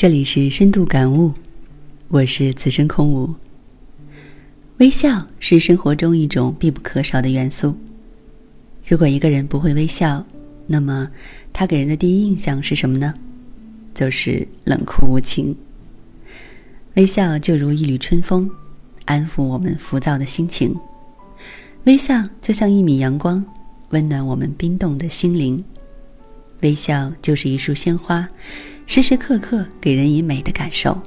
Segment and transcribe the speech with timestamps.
[0.00, 1.34] 这里是深度感悟，
[2.08, 3.34] 我是此生空无。
[4.78, 7.76] 微笑是生活中一种必不可少的元素。
[8.86, 10.24] 如果一个人不会微笑，
[10.66, 11.10] 那么
[11.52, 13.12] 他给人的第一印象是什么呢？
[13.92, 15.54] 就是冷酷无情。
[16.94, 18.50] 微笑就如一缕春风，
[19.04, 20.72] 安抚我们浮躁的心情；
[21.84, 23.44] 微笑就像一米阳光，
[23.90, 25.58] 温暖我们冰冻的心灵；
[26.62, 28.26] 微笑就是一束鲜花。
[28.86, 31.00] 时时刻刻给人以美的感受。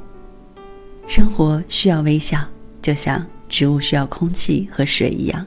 [1.06, 2.40] 生活需要微笑，
[2.82, 5.46] 就像植物需要空气和水一样。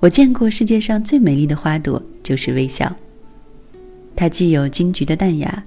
[0.00, 2.96] 我见过世界上最美丽的花朵，就是微笑。
[4.16, 5.62] 它既有金菊的淡雅，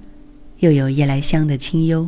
[0.58, 2.06] 又有夜来香的清幽；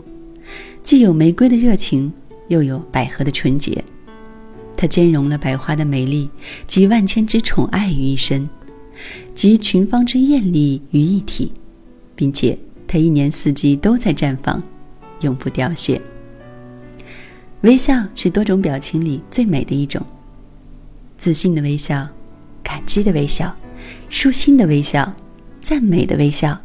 [0.82, 2.12] 既有玫瑰的热情，
[2.48, 3.82] 又有百合的纯洁。
[4.76, 6.28] 它兼容了百花的美丽
[6.66, 8.46] 集万千之宠爱于一身，
[9.34, 11.52] 集群芳之艳丽于一体，
[12.14, 12.58] 并且。
[12.88, 14.62] 它一年四季都在绽放，
[15.22, 16.00] 永不凋谢。
[17.62, 20.00] 微笑是多种表情里最美的一种。
[21.18, 22.08] 自信的微笑，
[22.62, 23.52] 感激的微笑，
[24.08, 25.12] 舒心的微笑，
[25.60, 26.56] 赞美的微笑，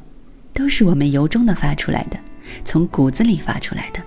[0.53, 2.19] 都是我们由衷的发出来的，
[2.63, 3.99] 从骨子里发出来的。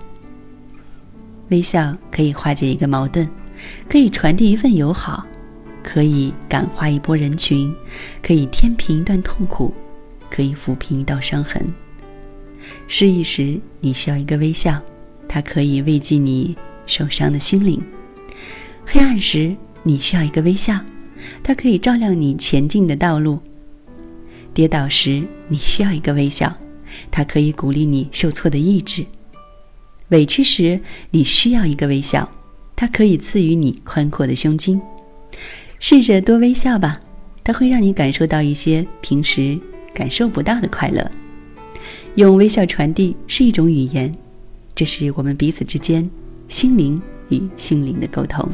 [1.49, 3.29] 微笑可以化解一个矛盾，
[3.89, 5.27] 可以传递一份友好，
[5.85, 7.71] 可以感化一波人群，
[8.23, 9.71] 可以填平一段痛苦，
[10.31, 11.63] 可以抚平一道伤痕。
[12.87, 14.81] 失意时，你需要一个微笑，
[15.29, 17.79] 它可以慰藉你受伤的心灵；
[18.83, 20.83] 黑暗时，你需要一个微笑，
[21.43, 23.37] 它可以照亮你前进的道路；
[24.55, 26.57] 跌倒时，你需要一个微笑，
[27.11, 29.05] 它可以鼓励你受挫的意志；
[30.09, 32.27] 委屈时，你需要一个微笑，
[32.75, 34.81] 它可以赐予你宽阔的胸襟。
[35.79, 36.99] 试着多微笑吧，
[37.43, 39.59] 它会让你感受到一些平时
[39.93, 41.09] 感受不到的快乐。
[42.15, 44.11] 用微笑传递是一种语言，
[44.73, 46.09] 这是我们彼此之间
[46.47, 48.49] 心灵与心灵的沟通。